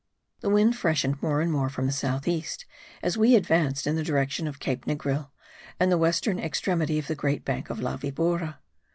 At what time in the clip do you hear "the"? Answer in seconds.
0.39-0.49, 1.85-1.91, 3.95-4.01, 5.91-5.97, 7.05-7.13